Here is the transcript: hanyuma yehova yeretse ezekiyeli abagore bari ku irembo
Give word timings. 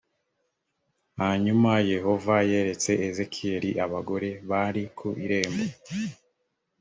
hanyuma 1.21 1.71
yehova 1.91 2.35
yeretse 2.49 2.91
ezekiyeli 3.07 3.71
abagore 3.85 4.29
bari 4.49 4.83
ku 4.97 5.07
irembo 5.23 5.63